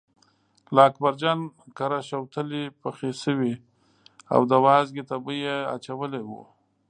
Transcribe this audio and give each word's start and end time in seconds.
له 0.73 0.81
اکبرجان 0.89 1.39
کره 1.77 1.99
شوتلې 2.09 2.63
پخې 2.81 3.11
شوې 3.23 3.53
او 4.33 4.39
د 4.51 4.53
وازدې 4.65 5.03
تبی 5.09 5.37
یې 5.45 5.57
اچولی 5.75 6.21
و. 6.27 6.31